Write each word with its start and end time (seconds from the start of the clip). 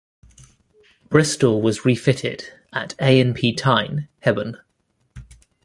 "Bristol" 1.09 1.61
was 1.61 1.85
refitted 1.85 2.45
at 2.73 2.95
A 2.99 3.19
and 3.19 3.35
P 3.35 3.53
Tyne, 3.53 4.07
Hebburn. 4.25 4.57